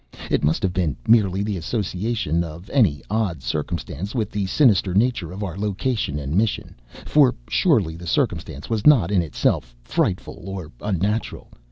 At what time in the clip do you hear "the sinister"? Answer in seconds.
4.31-4.95